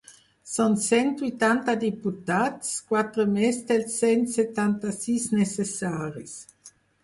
Són 0.51 0.77
cent 0.85 1.11
vuitanta 1.19 1.75
diputats, 1.83 2.73
quatre 2.93 3.27
més 3.35 3.61
dels 3.69 4.01
cent 4.03 4.27
setanta-sis 4.41 5.31
necessaris. 5.41 6.37